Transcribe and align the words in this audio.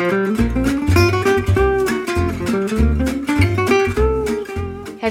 Have 0.00 0.08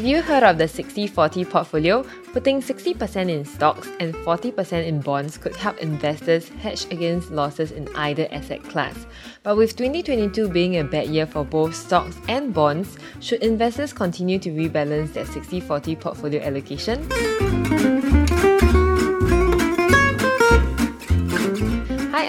you 0.03 0.23
heard 0.23 0.41
of 0.41 0.57
the 0.57 0.67
60 0.67 1.05
40 1.05 1.45
portfolio? 1.45 2.03
Putting 2.33 2.59
60% 2.59 3.29
in 3.29 3.45
stocks 3.45 3.87
and 3.99 4.15
40% 4.15 4.87
in 4.87 4.99
bonds 5.01 5.37
could 5.37 5.55
help 5.55 5.77
investors 5.77 6.49
hedge 6.49 6.85
against 6.85 7.29
losses 7.29 7.69
in 7.69 7.87
either 7.95 8.27
asset 8.31 8.63
class. 8.63 9.05
But 9.43 9.57
with 9.57 9.75
2022 9.75 10.49
being 10.49 10.79
a 10.79 10.83
bad 10.83 11.05
year 11.05 11.27
for 11.27 11.45
both 11.45 11.75
stocks 11.75 12.15
and 12.27 12.51
bonds, 12.51 12.97
should 13.19 13.43
investors 13.43 13.93
continue 13.93 14.39
to 14.39 14.49
rebalance 14.49 15.13
their 15.13 15.27
60 15.27 15.59
40 15.59 15.95
portfolio 15.97 16.41
allocation? 16.41 17.07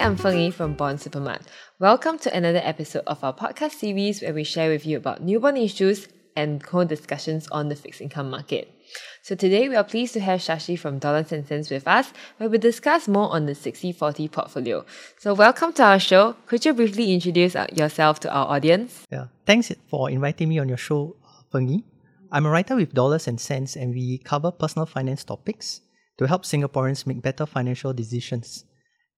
I'm 0.01 0.17
Feng 0.17 0.39
Yi 0.39 0.49
from 0.49 0.73
Bond 0.73 0.97
Supermart. 0.97 1.43
Welcome 1.77 2.17
to 2.19 2.35
another 2.35 2.59
episode 2.63 3.03
of 3.05 3.23
our 3.23 3.35
podcast 3.35 3.73
series 3.73 4.23
where 4.23 4.33
we 4.33 4.43
share 4.43 4.71
with 4.71 4.83
you 4.83 4.97
about 4.97 5.21
new 5.21 5.39
bond 5.39 5.59
issues 5.59 6.07
and 6.35 6.63
co-discussions 6.63 7.47
on 7.51 7.69
the 7.69 7.75
fixed 7.75 8.01
income 8.01 8.31
market. 8.31 8.73
So 9.21 9.35
today 9.35 9.69
we 9.69 9.75
are 9.75 9.83
pleased 9.83 10.13
to 10.13 10.19
have 10.19 10.39
Shashi 10.39 10.77
from 10.77 10.97
Dollars 10.97 11.31
and 11.31 11.45
Sense 11.45 11.69
with 11.69 11.87
us, 11.87 12.13
where 12.37 12.49
we 12.49 12.57
discuss 12.57 13.07
more 13.07 13.31
on 13.31 13.45
the 13.45 13.51
60-40 13.53 14.31
portfolio. 14.31 14.83
So 15.19 15.35
welcome 15.35 15.71
to 15.73 15.83
our 15.83 15.99
show. 15.99 16.35
Could 16.47 16.65
you 16.65 16.73
briefly 16.73 17.13
introduce 17.13 17.55
uh, 17.55 17.67
yourself 17.71 18.19
to 18.21 18.33
our 18.33 18.47
audience? 18.47 19.05
Yeah, 19.11 19.27
thanks 19.45 19.71
for 19.87 20.09
inviting 20.09 20.49
me 20.49 20.57
on 20.57 20.67
your 20.67 20.79
show, 20.79 21.15
Feng 21.51 21.69
Yi. 21.69 21.85
I'm 22.31 22.47
a 22.47 22.49
writer 22.49 22.75
with 22.75 22.95
Dollars 22.95 23.27
and 23.27 23.39
Sense, 23.39 23.75
and 23.75 23.93
we 23.93 24.17
cover 24.17 24.49
personal 24.49 24.87
finance 24.87 25.23
topics 25.23 25.81
to 26.17 26.25
help 26.25 26.41
Singaporeans 26.41 27.05
make 27.05 27.21
better 27.21 27.45
financial 27.45 27.93
decisions. 27.93 28.65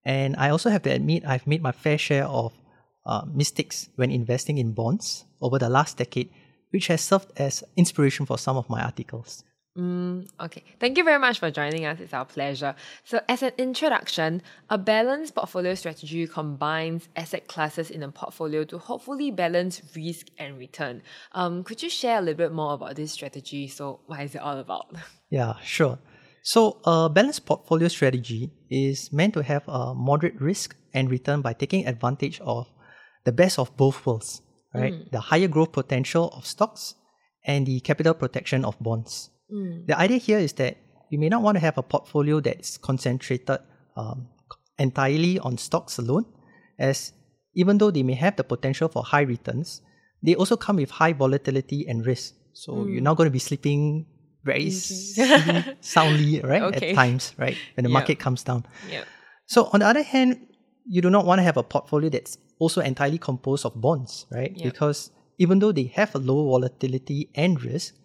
And 0.05 0.35
I 0.37 0.49
also 0.49 0.69
have 0.69 0.83
to 0.83 0.91
admit 0.91 1.23
I've 1.25 1.47
made 1.47 1.61
my 1.61 1.71
fair 1.71 1.97
share 1.97 2.25
of 2.25 2.53
uh, 3.05 3.23
mistakes 3.25 3.89
when 3.95 4.11
investing 4.11 4.57
in 4.57 4.73
bonds 4.73 5.25
over 5.41 5.59
the 5.59 5.69
last 5.69 5.97
decade 5.97 6.29
which 6.73 6.87
has 6.87 7.01
served 7.01 7.31
as 7.37 7.63
inspiration 7.77 8.25
for 8.25 8.37
some 8.37 8.57
of 8.57 8.67
my 8.67 8.81
articles. 8.81 9.43
Mm, 9.77 10.27
okay, 10.39 10.63
thank 10.79 10.97
you 10.97 11.03
very 11.03 11.19
much 11.19 11.39
for 11.39 11.49
joining 11.49 11.85
us. 11.85 11.99
It's 11.99 12.13
our 12.13 12.25
pleasure. 12.25 12.75
So, 13.03 13.21
as 13.27 13.41
an 13.41 13.53
introduction, 13.57 14.41
a 14.69 14.77
balanced 14.77 15.33
portfolio 15.33 15.73
strategy 15.73 16.27
combines 16.27 17.09
asset 17.15 17.47
classes 17.47 17.89
in 17.89 18.03
a 18.03 18.11
portfolio 18.11 18.65
to 18.65 18.77
hopefully 18.77 19.31
balance 19.31 19.81
risk 19.95 20.27
and 20.37 20.59
return. 20.59 21.01
Um, 21.31 21.63
could 21.63 21.81
you 21.81 21.89
share 21.89 22.19
a 22.19 22.21
little 22.21 22.37
bit 22.37 22.51
more 22.51 22.73
about 22.73 22.95
this 22.95 23.11
strategy? 23.11 23.67
So, 23.67 24.01
what 24.05 24.19
is 24.19 24.35
it 24.35 24.41
all 24.41 24.57
about? 24.57 24.95
Yeah, 25.29 25.55
sure. 25.63 25.97
So, 26.43 26.81
a 26.85 27.09
balanced 27.09 27.45
portfolio 27.45 27.87
strategy 27.87 28.51
is 28.69 29.11
meant 29.11 29.33
to 29.35 29.43
have 29.43 29.63
a 29.67 29.95
moderate 29.95 30.39
risk 30.39 30.75
and 30.93 31.09
return 31.09 31.41
by 31.41 31.53
taking 31.53 31.87
advantage 31.87 32.39
of 32.41 32.67
the 33.23 33.31
best 33.31 33.57
of 33.57 33.75
both 33.77 34.05
worlds 34.05 34.41
right? 34.73 34.93
Mm. 34.93 35.11
The 35.11 35.19
higher 35.19 35.47
growth 35.47 35.71
potential 35.71 36.29
of 36.35 36.45
stocks 36.45 36.95
and 37.45 37.65
the 37.65 37.79
capital 37.79 38.13
protection 38.13 38.65
of 38.65 38.77
bonds. 38.79 39.29
Mm. 39.51 39.87
The 39.87 39.97
idea 39.97 40.17
here 40.17 40.39
is 40.39 40.53
that 40.53 40.77
you 41.09 41.19
may 41.19 41.29
not 41.29 41.41
want 41.41 41.55
to 41.55 41.59
have 41.59 41.77
a 41.77 41.83
portfolio 41.83 42.39
that's 42.39 42.77
concentrated 42.77 43.59
um, 43.95 44.27
entirely 44.79 45.39
on 45.39 45.57
stocks 45.57 45.97
alone, 45.99 46.25
as 46.79 47.13
even 47.53 47.77
though 47.77 47.91
they 47.91 48.03
may 48.03 48.15
have 48.15 48.35
the 48.35 48.43
potential 48.43 48.87
for 48.87 49.03
high 49.03 49.21
returns, 49.21 49.81
they 50.23 50.35
also 50.35 50.57
come 50.57 50.77
with 50.77 50.89
high 50.89 51.13
volatility 51.13 51.85
and 51.87 52.05
risk. 52.05 52.33
So 52.53 52.73
mm. 52.73 52.93
you're 52.93 53.01
not 53.01 53.17
going 53.17 53.27
to 53.27 53.31
be 53.31 53.39
sleeping 53.39 54.07
very 54.43 54.69
soundly, 55.81 56.41
right? 56.41 56.61
Okay. 56.63 56.89
At 56.91 56.95
times, 56.95 57.33
right? 57.37 57.57
When 57.75 57.83
the 57.83 57.89
yep. 57.89 57.93
market 57.93 58.19
comes 58.19 58.43
down. 58.43 58.65
Yep. 58.89 59.05
So 59.45 59.69
on 59.73 59.79
the 59.79 59.87
other 59.87 60.03
hand, 60.03 60.47
you 60.85 61.01
do 61.01 61.09
not 61.09 61.25
want 61.25 61.39
to 61.39 61.43
have 61.43 61.57
a 61.57 61.63
portfolio 61.63 62.09
that's 62.09 62.37
also 62.59 62.81
entirely 62.81 63.17
composed 63.17 63.65
of 63.65 63.79
bonds, 63.79 64.25
right? 64.31 64.51
Yep. 64.55 64.63
Because 64.63 65.11
even 65.37 65.59
though 65.59 65.71
they 65.71 65.85
have 65.95 66.13
a 66.15 66.19
low 66.19 66.49
volatility 66.49 67.29
and 67.35 67.61
risk, 67.63 67.95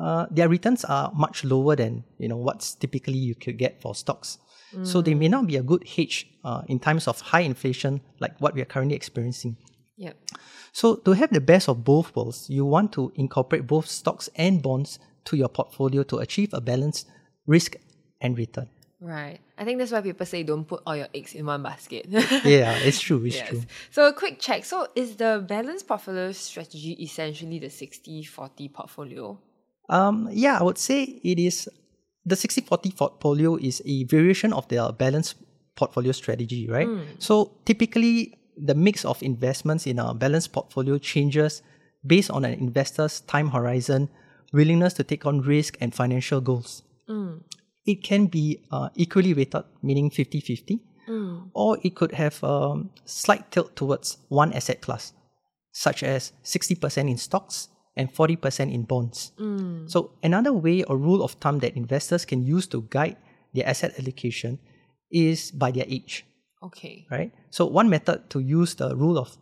uh, 0.00 0.26
their 0.30 0.48
returns 0.48 0.84
are 0.84 1.10
much 1.14 1.44
lower 1.44 1.74
than 1.74 2.04
you 2.18 2.28
know 2.28 2.36
what's 2.36 2.74
typically 2.74 3.18
you 3.18 3.34
could 3.34 3.58
get 3.58 3.82
for 3.82 3.94
stocks. 3.94 4.38
Mm. 4.72 4.86
So 4.86 5.00
they 5.00 5.14
may 5.14 5.28
not 5.28 5.46
be 5.46 5.56
a 5.56 5.62
good 5.62 5.86
hedge 5.88 6.26
uh, 6.44 6.62
in 6.68 6.78
times 6.78 7.08
of 7.08 7.20
high 7.20 7.40
inflation 7.40 8.00
like 8.20 8.38
what 8.40 8.54
we 8.54 8.62
are 8.62 8.66
currently 8.66 8.94
experiencing. 8.94 9.56
Yep. 9.96 10.16
So 10.72 10.96
to 10.96 11.12
have 11.12 11.30
the 11.30 11.40
best 11.40 11.68
of 11.68 11.82
both 11.84 12.14
worlds, 12.14 12.48
you 12.48 12.64
want 12.64 12.92
to 12.92 13.10
incorporate 13.16 13.66
both 13.66 13.88
stocks 13.88 14.28
and 14.36 14.62
bonds 14.62 15.00
to 15.24 15.36
your 15.36 15.48
portfolio 15.48 16.02
to 16.04 16.18
achieve 16.18 16.50
a 16.52 16.60
balanced 16.60 17.08
risk 17.46 17.76
and 18.20 18.36
return. 18.36 18.68
Right. 19.00 19.38
I 19.56 19.64
think 19.64 19.78
that's 19.78 19.92
why 19.92 20.00
people 20.00 20.26
say 20.26 20.42
don't 20.42 20.64
put 20.64 20.82
all 20.84 20.96
your 20.96 21.06
eggs 21.14 21.34
in 21.34 21.46
one 21.46 21.62
basket. 21.62 22.06
yeah, 22.10 22.72
it's 22.82 22.98
true. 22.98 23.24
It's 23.24 23.36
yes. 23.36 23.48
true. 23.48 23.62
So, 23.90 24.08
a 24.08 24.12
quick 24.12 24.40
check. 24.40 24.64
So, 24.64 24.88
is 24.96 25.16
the 25.16 25.44
balanced 25.46 25.86
portfolio 25.86 26.32
strategy 26.32 26.92
essentially 27.02 27.60
the 27.60 27.70
60 27.70 28.24
40 28.24 28.68
portfolio? 28.68 29.38
Um, 29.88 30.28
yeah, 30.32 30.58
I 30.58 30.62
would 30.64 30.78
say 30.78 31.02
it 31.22 31.38
is. 31.38 31.68
The 32.26 32.36
60 32.36 32.62
40 32.62 32.90
portfolio 32.90 33.56
is 33.56 33.80
a 33.86 34.04
variation 34.04 34.52
of 34.52 34.66
the 34.68 34.94
balanced 34.98 35.36
portfolio 35.76 36.12
strategy, 36.12 36.68
right? 36.68 36.88
Mm. 36.88 37.06
So, 37.18 37.52
typically, 37.64 38.36
the 38.56 38.74
mix 38.74 39.04
of 39.04 39.22
investments 39.22 39.86
in 39.86 39.98
a 39.98 40.12
balanced 40.12 40.52
portfolio 40.52 40.98
changes 40.98 41.62
based 42.04 42.30
on 42.30 42.44
an 42.44 42.54
investor's 42.54 43.20
time 43.20 43.48
horizon, 43.50 44.08
willingness 44.52 44.94
to 44.94 45.04
take 45.04 45.26
on 45.26 45.40
risk, 45.40 45.76
and 45.80 45.94
financial 45.94 46.40
goals. 46.40 46.82
Mm 47.08 47.42
it 47.88 48.04
can 48.04 48.26
be 48.26 48.60
uh, 48.70 48.90
equally 48.94 49.32
weighted, 49.32 49.64
meaning 49.82 50.10
50 50.10 50.40
50, 50.40 50.78
mm. 51.08 51.50
or 51.54 51.78
it 51.82 51.96
could 51.96 52.12
have 52.12 52.38
a 52.42 52.46
um, 52.46 52.90
slight 53.06 53.50
tilt 53.50 53.74
towards 53.74 54.18
one 54.28 54.52
asset 54.52 54.82
class, 54.82 55.14
such 55.72 56.02
as 56.02 56.32
60% 56.44 57.10
in 57.10 57.16
stocks 57.16 57.68
and 57.96 58.12
40% 58.12 58.72
in 58.72 58.82
bonds. 58.82 59.32
Mm. 59.40 59.90
So, 59.90 60.12
another 60.22 60.52
way 60.52 60.82
or 60.84 60.98
rule 60.98 61.22
of 61.24 61.32
thumb 61.40 61.60
that 61.60 61.76
investors 61.76 62.26
can 62.26 62.42
use 62.44 62.66
to 62.68 62.86
guide 62.90 63.16
their 63.54 63.66
asset 63.66 63.98
allocation 63.98 64.58
is 65.10 65.50
by 65.50 65.70
their 65.70 65.86
age. 65.88 66.26
Okay. 66.62 67.06
Right? 67.10 67.32
So, 67.48 67.64
one 67.64 67.88
method 67.88 68.28
to 68.30 68.40
use 68.40 68.74
the 68.74 68.94
rule 68.94 69.18
of 69.18 69.34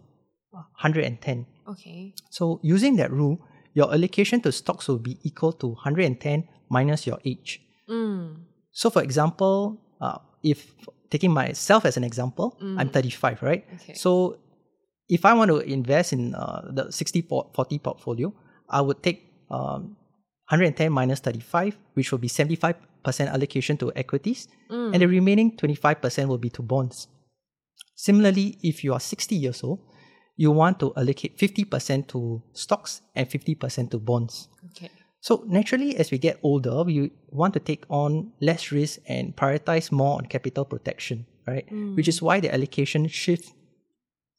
110. 0.52 1.46
Okay. 1.68 2.14
So, 2.30 2.60
using 2.62 2.94
that 2.96 3.10
rule, 3.10 3.40
your 3.76 3.92
allocation 3.92 4.40
to 4.40 4.50
stocks 4.50 4.88
will 4.88 4.98
be 4.98 5.18
equal 5.22 5.52
to 5.52 5.68
110 5.68 6.48
minus 6.70 7.06
your 7.06 7.20
age. 7.26 7.60
Mm. 7.88 8.40
So, 8.72 8.88
for 8.88 9.02
example, 9.02 9.76
uh, 10.00 10.16
if 10.42 10.72
taking 11.10 11.30
myself 11.30 11.84
as 11.84 11.98
an 11.98 12.04
example, 12.04 12.56
mm. 12.56 12.80
I'm 12.80 12.88
35, 12.88 13.42
right? 13.42 13.64
Okay. 13.74 13.92
So, 13.92 14.38
if 15.10 15.26
I 15.26 15.34
want 15.34 15.50
to 15.50 15.58
invest 15.60 16.14
in 16.14 16.34
uh, 16.34 16.62
the 16.72 16.90
60 16.90 17.20
40 17.54 17.78
portfolio, 17.78 18.32
I 18.68 18.80
would 18.80 19.02
take 19.02 19.30
um, 19.50 19.94
110 20.48 20.90
minus 20.90 21.20
35, 21.20 21.76
which 21.92 22.10
will 22.10 22.18
be 22.18 22.28
75% 22.28 22.74
allocation 23.28 23.76
to 23.76 23.92
equities, 23.94 24.48
mm. 24.70 24.92
and 24.94 25.02
the 25.02 25.06
remaining 25.06 25.54
25% 25.54 26.28
will 26.28 26.38
be 26.38 26.48
to 26.50 26.62
bonds. 26.62 27.08
Similarly, 27.94 28.58
if 28.62 28.82
you 28.82 28.94
are 28.94 29.00
60 29.00 29.36
years 29.36 29.62
old, 29.62 29.80
you 30.36 30.50
want 30.50 30.78
to 30.80 30.92
allocate 30.96 31.36
50% 31.38 32.08
to 32.08 32.42
stocks 32.52 33.00
and 33.14 33.28
50% 33.28 33.90
to 33.90 33.98
bonds. 33.98 34.48
Okay. 34.70 34.90
So 35.20 35.42
naturally, 35.46 35.96
as 35.96 36.10
we 36.10 36.18
get 36.18 36.38
older, 36.42 36.84
we 36.84 37.10
want 37.30 37.54
to 37.54 37.60
take 37.60 37.84
on 37.88 38.32
less 38.40 38.70
risk 38.70 39.00
and 39.08 39.34
prioritize 39.34 39.90
more 39.90 40.18
on 40.18 40.26
capital 40.26 40.64
protection, 40.64 41.26
right? 41.46 41.68
Mm. 41.68 41.96
Which 41.96 42.06
is 42.06 42.22
why 42.22 42.40
the 42.40 42.52
allocation 42.52 43.08
shifts 43.08 43.52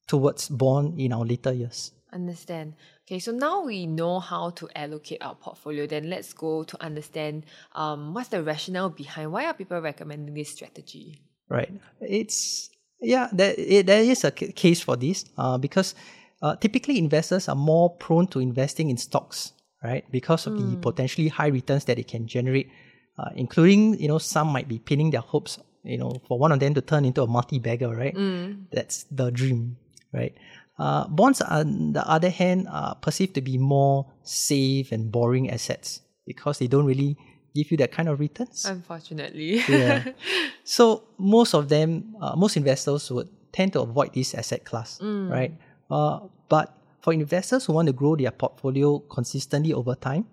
towards 0.08 0.48
bond 0.48 1.00
in 1.00 1.12
our 1.12 1.26
later 1.26 1.52
years. 1.52 1.92
Understand. 2.14 2.76
Okay, 3.06 3.20
so 3.20 3.34
now 3.34 3.64
we 3.64 3.86
know 3.86 4.20
how 4.20 4.52
to 4.52 4.70
allocate 4.76 5.22
our 5.22 5.36
portfolio. 5.36 5.88
Then 5.88 6.10
let's 6.10 6.32
go 6.32 6.64
to 6.64 6.82
understand 6.82 7.46
um, 7.76 8.14
what's 8.14 8.30
the 8.30 8.42
rationale 8.42 8.90
behind 8.90 9.32
why 9.32 9.46
are 9.46 9.54
people 9.54 9.82
recommending 9.82 10.34
this 10.34 10.52
strategy. 10.52 11.20
Right. 11.50 11.72
It's 12.00 12.70
yeah, 13.02 13.30
there, 13.32 13.56
there 13.84 14.02
is 14.02 14.24
a 14.24 14.32
case 14.32 14.82
for 14.82 14.96
this 14.96 15.26
uh, 15.38 15.58
because 15.58 15.96
uh, 16.42 16.56
typically 16.56 16.98
investors 16.98 17.48
are 17.48 17.56
more 17.56 17.96
prone 17.96 18.28
to 18.28 18.40
investing 18.40 18.90
in 18.90 18.98
stocks 18.98 19.54
right? 19.84 20.06
Because 20.12 20.48
of 20.48 20.54
mm. 20.54 20.58
the 20.58 20.64
hmm. 20.64 20.82
potentially 20.82 21.28
high 21.28 21.48
returns 21.48 21.86
that 21.86 22.00
it 22.00 22.08
can 22.08 22.28
generate, 22.28 22.70
uh, 23.18 23.30
including, 23.36 24.00
you 24.00 24.08
know, 24.08 24.18
some 24.18 24.48
might 24.48 24.68
be 24.68 24.80
pinning 24.80 25.12
their 25.12 25.22
hopes, 25.22 25.60
you 25.84 25.98
know, 25.98 26.22
for 26.28 26.40
one 26.40 26.52
of 26.52 26.60
them 26.60 26.74
to 26.74 26.82
turn 26.82 27.06
into 27.06 27.22
a 27.22 27.28
multi-bagger, 27.28 27.90
right? 27.96 28.16
Mm. 28.16 28.66
That's 28.72 29.06
the 29.12 29.32
dream, 29.32 29.78
right? 30.14 30.36
Uh, 30.80 31.08
bonds, 31.08 31.42
on 31.42 31.94
the 31.94 32.08
other 32.08 32.30
hand, 32.30 32.68
are 32.70 32.96
perceived 32.96 33.34
to 33.36 33.42
be 33.42 33.58
more 33.58 34.06
safe 34.24 34.92
and 34.92 35.12
boring 35.12 35.50
assets 35.50 36.02
because 36.26 36.60
they 36.60 36.68
don't 36.68 36.86
really 36.86 37.18
give 37.58 37.72
you 37.72 37.78
that 37.78 37.92
kind 37.92 38.08
of 38.10 38.20
returns. 38.20 38.66
Unfortunately. 38.66 39.62
yeah. 39.68 40.12
So 40.64 41.04
most 41.18 41.54
of 41.54 41.70
them, 41.70 42.16
uh, 42.22 42.36
most 42.36 42.58
investors 42.58 43.10
would 43.12 43.30
tend 43.52 43.74
to 43.74 43.82
avoid 43.82 44.14
this 44.14 44.36
asset 44.36 44.66
class, 44.66 45.00
mm. 45.00 45.30
right? 45.30 45.54
Uh, 45.90 46.20
but 46.50 46.78
for 47.02 47.14
investors 47.14 47.66
who 47.66 47.74
want 47.74 47.88
to 47.88 47.94
grow 47.94 48.16
their 48.16 48.32
portfolio 48.32 49.00
consistently 49.00 49.74
over 49.74 49.96
time 49.96 50.26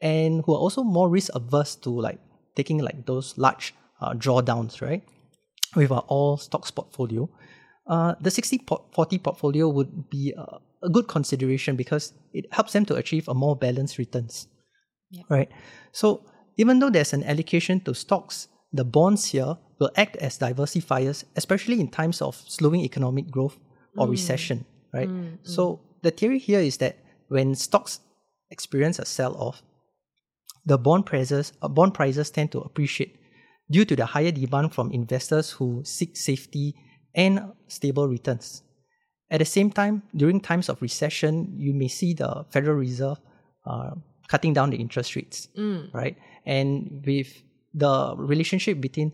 and 0.00 0.42
who 0.44 0.52
are 0.52 0.58
also 0.58 0.82
more 0.82 1.08
risk 1.08 1.30
averse 1.34 1.74
to 1.76 1.90
like 1.90 2.20
taking 2.54 2.78
like 2.78 3.06
those 3.06 3.36
large 3.38 3.74
uh, 4.00 4.12
drawdowns, 4.12 4.82
right? 4.82 5.02
With 5.74 5.90
our 5.90 6.04
all 6.08 6.36
stocks 6.36 6.70
portfolio, 6.70 7.30
uh, 7.86 8.14
the 8.20 8.30
60 8.30 8.66
40 8.92 9.18
portfolio 9.18 9.68
would 9.68 10.10
be 10.10 10.34
a, 10.36 10.58
a, 10.82 10.90
good 10.90 11.08
consideration 11.08 11.76
because 11.76 12.12
it 12.32 12.44
helps 12.52 12.72
them 12.72 12.84
to 12.86 12.96
achieve 12.96 13.28
a 13.28 13.34
more 13.34 13.56
balanced 13.56 13.98
returns. 13.98 14.48
Yep. 15.10 15.26
Right. 15.28 15.50
So 15.92 16.24
even 16.56 16.78
though 16.78 16.90
there's 16.90 17.12
an 17.12 17.24
allocation 17.24 17.80
to 17.80 17.94
stocks, 17.94 18.48
the 18.72 18.84
bonds 18.84 19.26
here 19.26 19.56
will 19.78 19.90
act 19.96 20.16
as 20.16 20.38
diversifiers, 20.38 21.24
especially 21.36 21.80
in 21.80 21.88
times 21.88 22.22
of 22.22 22.36
slowing 22.46 22.80
economic 22.80 23.30
growth 23.30 23.58
or 23.96 24.06
mm. 24.06 24.10
recession. 24.10 24.64
Right. 24.92 25.08
Mm, 25.08 25.38
so 25.42 25.80
the 26.02 26.10
theory 26.10 26.38
here 26.38 26.60
is 26.60 26.76
that 26.78 26.96
when 27.28 27.54
stocks 27.54 28.00
experience 28.50 28.98
a 28.98 29.04
sell 29.04 29.34
off, 29.36 29.62
the 30.66 30.78
bond 30.78 31.06
prices 31.06 31.52
uh, 31.62 31.68
bond 31.68 31.94
prices 31.94 32.30
tend 32.30 32.52
to 32.52 32.60
appreciate 32.60 33.18
due 33.70 33.84
to 33.84 33.96
the 33.96 34.06
higher 34.06 34.30
demand 34.30 34.74
from 34.74 34.92
investors 34.92 35.50
who 35.50 35.82
seek 35.84 36.16
safety 36.16 36.74
and 37.14 37.40
stable 37.68 38.06
returns. 38.06 38.62
At 39.30 39.38
the 39.38 39.46
same 39.46 39.70
time, 39.70 40.02
during 40.14 40.40
times 40.40 40.68
of 40.68 40.82
recession, 40.82 41.54
you 41.56 41.72
may 41.72 41.88
see 41.88 42.12
the 42.12 42.44
Federal 42.50 42.76
Reserve 42.76 43.18
uh, 43.64 43.92
cutting 44.32 44.54
down 44.58 44.70
the 44.70 44.80
interest 44.86 45.14
rates, 45.16 45.48
mm. 45.58 45.92
right? 45.92 46.16
And 46.46 47.04
with 47.06 47.30
the 47.74 48.14
relationship 48.16 48.80
between 48.80 49.12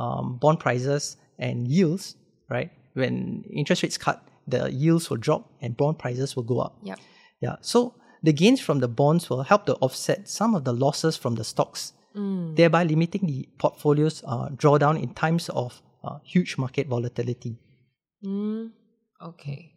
um, 0.00 0.38
bond 0.42 0.60
prices 0.60 1.16
and 1.38 1.66
yields, 1.66 2.04
right? 2.48 2.70
When 2.94 3.44
interest 3.60 3.82
rates 3.82 3.98
cut, 4.06 4.18
the 4.46 4.70
yields 4.82 5.10
will 5.10 5.16
drop 5.28 5.42
and 5.60 5.76
bond 5.76 5.98
prices 5.98 6.36
will 6.36 6.48
go 6.54 6.60
up. 6.66 6.78
Yeah. 6.82 6.94
Yeah. 7.40 7.56
So 7.72 7.94
the 8.22 8.32
gains 8.32 8.60
from 8.60 8.78
the 8.78 8.88
bonds 9.00 9.28
will 9.28 9.42
help 9.42 9.66
to 9.66 9.74
offset 9.86 10.28
some 10.28 10.54
of 10.54 10.62
the 10.64 10.72
losses 10.72 11.16
from 11.16 11.34
the 11.34 11.44
stocks, 11.52 11.92
mm. 12.14 12.54
thereby 12.54 12.84
limiting 12.84 13.26
the 13.26 13.48
portfolio's 13.58 14.22
uh, 14.26 14.48
drawdown 14.62 15.02
in 15.02 15.14
times 15.14 15.48
of 15.48 15.82
uh, 16.04 16.18
huge 16.22 16.58
market 16.58 16.86
volatility. 16.86 17.58
Mm, 18.24 18.70
okay, 19.30 19.72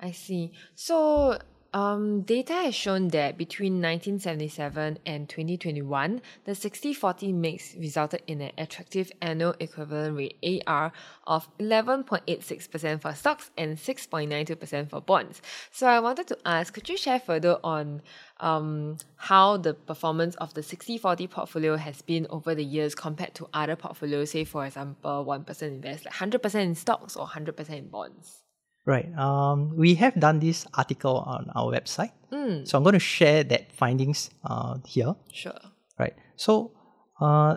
I 0.00 0.10
see. 0.12 0.52
So, 0.74 1.38
um, 1.74 2.22
data 2.22 2.52
has 2.52 2.74
shown 2.74 3.08
that 3.08 3.36
between 3.36 3.82
1977 3.82 5.00
and 5.04 5.28
2021, 5.28 6.22
the 6.44 6.54
60 6.54 6.94
40 6.94 7.32
mix 7.32 7.74
resulted 7.74 8.22
in 8.28 8.40
an 8.40 8.52
attractive 8.56 9.10
annual 9.20 9.56
equivalent 9.58 10.16
rate 10.16 10.38
AER 10.40 10.92
of 11.26 11.48
11.86% 11.58 13.02
for 13.02 13.12
stocks 13.12 13.50
and 13.58 13.76
6.92% 13.76 14.88
for 14.88 15.00
bonds. 15.00 15.42
So, 15.72 15.88
I 15.88 15.98
wanted 15.98 16.28
to 16.28 16.38
ask 16.46 16.72
could 16.72 16.88
you 16.88 16.96
share 16.96 17.18
further 17.18 17.58
on 17.64 18.02
um, 18.38 18.98
how 19.16 19.56
the 19.56 19.74
performance 19.74 20.36
of 20.36 20.54
the 20.54 20.62
60 20.62 20.96
40 20.98 21.26
portfolio 21.26 21.76
has 21.76 22.02
been 22.02 22.28
over 22.30 22.54
the 22.54 22.64
years 22.64 22.94
compared 22.94 23.34
to 23.34 23.48
other 23.52 23.74
portfolios, 23.74 24.30
say, 24.30 24.44
for 24.44 24.64
example, 24.64 25.24
1% 25.26 25.62
invest 25.62 26.04
like 26.04 26.14
100% 26.14 26.54
in 26.54 26.76
stocks 26.76 27.16
or 27.16 27.26
100% 27.26 27.68
in 27.70 27.88
bonds? 27.88 28.43
Right. 28.86 29.08
Um, 29.16 29.76
we 29.76 29.94
have 29.94 30.18
done 30.20 30.40
this 30.40 30.66
article 30.74 31.24
on 31.26 31.50
our 31.54 31.72
website. 31.72 32.12
Mm. 32.30 32.68
So 32.68 32.76
I'm 32.76 32.84
going 32.84 32.92
to 32.94 32.98
share 32.98 33.42
that 33.44 33.72
findings 33.72 34.30
uh, 34.44 34.76
here. 34.84 35.14
Sure. 35.32 35.58
Right. 35.98 36.14
So 36.36 36.72
uh, 37.20 37.56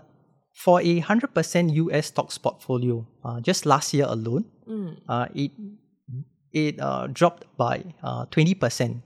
for 0.56 0.80
a 0.80 1.02
100% 1.02 1.74
US 1.74 2.08
stocks 2.08 2.38
portfolio, 2.38 3.06
uh, 3.26 3.42
just 3.42 3.66
last 3.66 3.94
year 3.94 4.06
alone, 4.08 4.46
mm. 4.70 4.98
uh, 5.10 5.28
it 5.36 5.52
it 6.54 6.80
uh, 6.80 7.08
dropped 7.08 7.46
by 7.58 7.84
uh, 8.02 8.26
20%. 8.28 9.02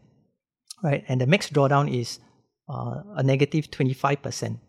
Right. 0.84 1.04
And 1.08 1.20
the 1.20 1.28
max 1.28 1.50
drawdown 1.50 1.92
is 1.92 2.20
uh, 2.70 3.02
a 3.16 3.24
negative 3.24 3.72
25%. 3.72 4.60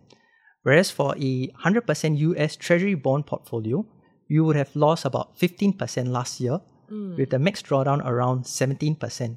Whereas 0.63 0.91
for 0.91 1.15
a 1.19 1.49
100% 1.49 2.19
US 2.19 2.57
Treasury 2.57 2.95
bond 2.95 3.27
portfolio, 3.27 3.85
you 4.29 4.45
would 4.45 4.57
have 4.57 4.75
lost 4.75 5.05
about 5.05 5.39
15% 5.39 6.09
last 6.09 6.41
year 6.41 6.61
mm. 6.93 7.17
with 7.17 7.31
the 7.31 7.39
max 7.39 7.63
drawdown 7.63 8.05
around 8.05 8.45
17%. 8.45 9.37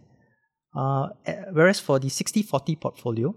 Uh, 0.76 1.08
whereas 1.54 1.80
for 1.80 2.00
the 2.00 2.10
60 2.10 2.44
40 2.44 2.76
portfolio, 2.76 3.36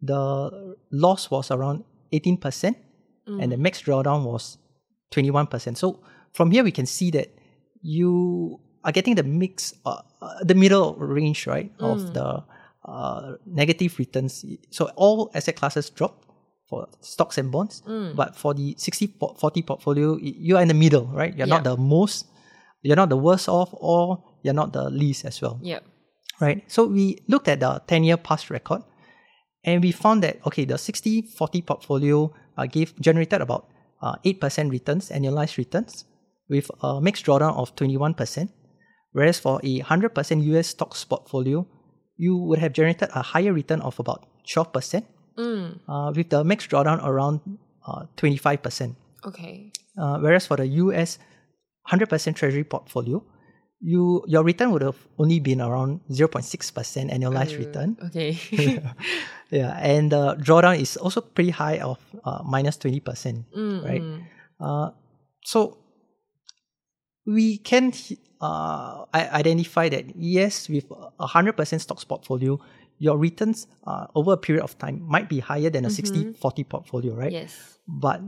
the 0.00 0.76
loss 0.90 1.30
was 1.30 1.50
around 1.50 1.84
18%, 2.12 2.40
mm. 2.40 2.74
and 3.42 3.52
the 3.52 3.56
max 3.56 3.82
drawdown 3.82 4.24
was 4.24 4.58
21%. 5.12 5.76
So 5.76 6.00
from 6.32 6.50
here, 6.50 6.64
we 6.64 6.72
can 6.72 6.86
see 6.86 7.10
that 7.10 7.28
you 7.82 8.60
are 8.84 8.92
getting 8.92 9.16
the 9.16 9.22
mix, 9.22 9.74
uh, 9.84 10.00
uh, 10.22 10.44
the 10.44 10.54
middle 10.54 10.94
range, 10.94 11.46
right, 11.46 11.76
mm. 11.78 11.84
of 11.84 12.14
the 12.14 12.42
uh, 12.84 13.34
negative 13.44 13.98
returns. 13.98 14.44
So 14.70 14.90
all 14.96 15.30
asset 15.34 15.56
classes 15.56 15.90
drop 15.90 16.24
for 16.68 16.88
stocks 17.00 17.36
and 17.38 17.50
bonds, 17.50 17.82
mm. 17.86 18.14
but 18.16 18.36
for 18.36 18.54
the 18.54 18.74
60 18.78 19.14
40 19.38 19.62
portfolio, 19.62 20.16
you 20.20 20.56
are 20.56 20.62
in 20.62 20.68
the 20.68 20.74
middle, 20.74 21.06
right? 21.06 21.36
You're 21.36 21.46
yeah. 21.46 21.54
not 21.54 21.64
the 21.64 21.76
most 21.76 22.26
you're 22.82 22.96
not 22.96 23.08
the 23.08 23.16
worst 23.16 23.48
off 23.48 23.70
or 23.72 24.22
you're 24.42 24.54
not 24.54 24.72
the 24.72 24.90
least 24.90 25.24
as 25.24 25.40
well. 25.40 25.58
Yep. 25.62 25.84
Right. 26.40 26.62
So 26.70 26.86
we 26.86 27.18
looked 27.26 27.48
at 27.48 27.60
the 27.60 27.82
10 27.86 28.04
year 28.04 28.16
past 28.16 28.50
record 28.50 28.82
and 29.64 29.82
we 29.82 29.92
found 29.92 30.22
that, 30.22 30.38
okay, 30.46 30.64
the 30.64 30.78
60 30.78 31.22
40 31.22 31.62
portfolio 31.62 32.32
uh, 32.56 32.66
gave 32.66 32.98
generated 33.00 33.40
about 33.40 33.68
uh, 34.00 34.14
8% 34.24 34.70
returns, 34.70 35.10
annualized 35.10 35.56
returns, 35.56 36.04
with 36.48 36.70
a 36.82 37.00
mixed 37.00 37.26
drawdown 37.26 37.56
of 37.56 37.74
21%. 37.74 38.48
Whereas 39.12 39.40
for 39.40 39.60
a 39.62 39.80
100% 39.80 40.44
US 40.54 40.68
stocks 40.68 41.04
portfolio, 41.04 41.66
you 42.16 42.36
would 42.36 42.58
have 42.58 42.72
generated 42.72 43.08
a 43.14 43.22
higher 43.22 43.52
return 43.52 43.80
of 43.80 43.98
about 43.98 44.26
12%, 44.46 45.04
mm. 45.36 45.80
uh, 45.88 46.12
with 46.14 46.30
the 46.30 46.44
mixed 46.44 46.70
drawdown 46.70 47.04
around 47.04 47.40
uh, 47.86 48.04
25%. 48.16 48.94
Okay. 49.26 49.72
Uh, 49.96 50.18
whereas 50.18 50.46
for 50.46 50.56
the 50.56 50.66
US 50.66 51.18
100% 51.90 52.36
treasury 52.36 52.64
portfolio, 52.64 53.22
you 53.80 54.24
your 54.26 54.42
return 54.42 54.72
would 54.72 54.82
have 54.82 54.98
only 55.18 55.40
been 55.40 55.60
around 55.60 56.00
0.6% 56.10 56.42
annualized 57.12 57.54
uh, 57.54 57.58
return. 57.58 57.96
Okay. 58.06 58.36
yeah. 59.50 59.78
And 59.78 60.12
the 60.12 60.34
drawdown 60.36 60.80
is 60.80 60.96
also 60.96 61.20
pretty 61.20 61.50
high 61.50 61.78
of 61.78 61.98
uh, 62.24 62.42
minus 62.44 62.76
20%, 62.78 63.44
mm, 63.56 63.84
right? 63.84 64.02
Mm. 64.02 64.24
Uh, 64.60 64.90
so 65.44 65.78
we 67.26 67.58
can 67.58 67.92
uh, 68.40 69.04
identify 69.14 69.88
that 69.88 70.16
yes, 70.16 70.68
with 70.68 70.90
a 71.20 71.26
100% 71.26 71.80
stocks 71.80 72.04
portfolio, 72.04 72.58
your 72.98 73.16
returns 73.16 73.66
uh, 73.86 74.06
over 74.14 74.32
a 74.32 74.36
period 74.36 74.64
of 74.64 74.76
time 74.78 75.02
might 75.06 75.28
be 75.28 75.38
higher 75.38 75.70
than 75.70 75.84
a 75.84 75.88
mm-hmm. 75.88 76.32
60 76.32 76.32
40 76.34 76.64
portfolio, 76.64 77.14
right? 77.14 77.30
Yes. 77.30 77.78
But 77.86 78.22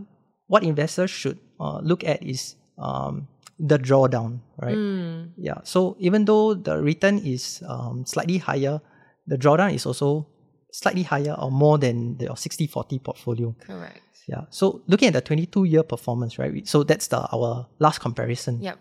what 0.47 0.63
investors 0.63 1.11
should 1.11 1.39
uh, 1.59 1.81
look 1.83 2.05
at 2.05 2.23
is 2.23 2.55
um, 2.79 3.29
the 3.61 3.79
drawdown, 3.79 4.41
right? 4.59 4.77
Mm. 4.77 5.33
Yeah. 5.37 5.59
So 5.65 5.97
even 6.01 6.25
though 6.25 6.55
the 6.55 6.79
return 6.79 7.19
is 7.19 7.63
um, 7.69 8.05
slightly 8.07 8.39
higher, 8.39 8.81
the 9.27 9.37
drawdown 9.37 9.75
is 9.75 9.87
also 9.87 10.27
slightly 10.73 11.03
higher 11.03 11.35
or 11.39 11.51
more 11.51 11.79
than 11.79 12.17
the 12.17 12.27
60-40 12.27 13.03
portfolio. 13.03 13.55
Correct. 13.61 14.01
Yeah. 14.27 14.43
So 14.51 14.83
looking 14.87 15.09
at 15.09 15.15
the 15.15 15.23
22-year 15.23 15.83
performance, 15.83 16.39
right? 16.39 16.67
So 16.67 16.83
that's 16.83 17.09
the 17.09 17.19
our 17.33 17.67
last 17.79 18.01
comparison. 18.01 18.63
Yep. 18.63 18.79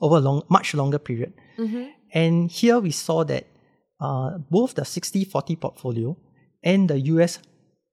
Over 0.00 0.16
a 0.16 0.20
long, 0.20 0.42
much 0.48 0.74
longer 0.74 0.98
period. 0.98 1.32
Mm-hmm. 1.58 1.84
And 2.12 2.50
here 2.50 2.78
we 2.78 2.90
saw 2.90 3.24
that 3.24 3.46
uh, 4.00 4.38
both 4.50 4.74
the 4.74 4.82
60-40 4.82 5.60
portfolio 5.60 6.16
and 6.62 6.88
the 6.88 6.98
US 7.00 7.38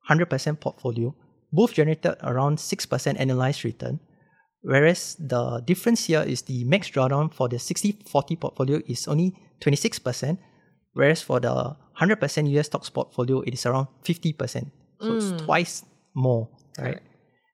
100% 0.10 0.60
portfolio 0.60 1.16
both 1.52 1.74
generated 1.74 2.16
around 2.22 2.58
6% 2.58 2.88
annualized 3.18 3.64
return 3.64 4.00
Whereas 4.66 5.16
the 5.20 5.62
difference 5.62 6.06
here 6.06 6.24
is 6.24 6.42
the 6.42 6.64
max 6.64 6.90
drawdown 6.90 7.32
for 7.32 7.48
the 7.48 7.58
60-40 7.58 8.40
portfolio 8.40 8.82
is 8.88 9.08
only 9.08 9.36
26%, 9.62 10.40
whereas 10.94 11.22
for 11.22 11.40
the 11.40 11.76
100% 12.02 12.50
US 12.58 12.66
stocks 12.66 12.90
portfolio, 12.90 13.42
it 13.42 13.54
is 13.54 13.66
around 13.68 13.88
50%. 14.04 14.72
So 15.00 15.08
mm. 15.08 15.18
it's 15.18 15.44
twice 15.44 15.86
more, 16.16 16.50
right? 16.80 17.00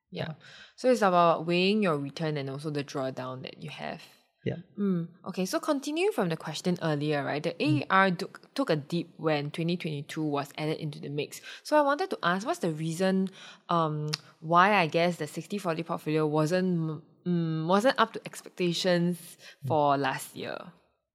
Yeah. 0.10 0.34
So 0.78 0.90
it's 0.90 1.02
about 1.02 1.46
weighing 1.46 1.84
your 1.84 1.98
return 1.98 2.38
and 2.38 2.50
also 2.50 2.70
the 2.70 2.84
drawdown 2.84 3.44
that 3.44 3.62
you 3.62 3.70
have. 3.70 4.02
Yeah. 4.44 4.58
Mm. 4.78 5.08
Okay, 5.28 5.46
so 5.46 5.60
continuing 5.60 6.12
from 6.12 6.30
the 6.30 6.38
question 6.38 6.78
earlier, 6.82 7.24
right? 7.24 7.44
The 7.44 7.52
mm. 7.52 7.86
AER 7.92 8.12
took, 8.12 8.54
took 8.56 8.70
a 8.72 8.76
dip 8.76 9.08
when 9.18 9.52
2022 9.52 10.24
was 10.24 10.50
added 10.58 10.80
into 10.80 11.00
the 11.00 11.10
mix. 11.10 11.42
So 11.64 11.78
I 11.78 11.82
wanted 11.82 12.10
to 12.10 12.18
ask, 12.24 12.46
what's 12.46 12.60
the 12.60 12.72
reason 12.72 13.30
um, 13.70 14.10
why 14.40 14.74
I 14.74 14.88
guess 14.88 15.18
the 15.18 15.26
60-40 15.26 15.86
portfolio 15.86 16.26
wasn't 16.26 17.04
mm, 17.26 17.68
wasn't 17.68 18.00
up 18.00 18.14
to 18.14 18.22
expectations 18.26 19.18
mm. 19.64 19.68
for 19.68 19.98
last 19.98 20.36
year? 20.36 20.58